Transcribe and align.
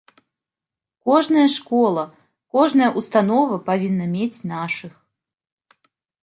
Кожная 1.09 1.43
школа, 1.55 2.05
кожная 2.57 2.87
ўстанова 3.03 3.55
павінна 3.69 4.05
мець 4.15 4.39
нашых. 4.55 4.93